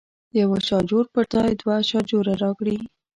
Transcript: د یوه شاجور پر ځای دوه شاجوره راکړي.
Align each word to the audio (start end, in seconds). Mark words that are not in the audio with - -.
د 0.31 0.33
یوه 0.41 0.59
شاجور 0.67 1.05
پر 1.13 1.25
ځای 1.33 1.51
دوه 1.61 1.77
شاجوره 1.89 2.33
راکړي. 2.43 2.77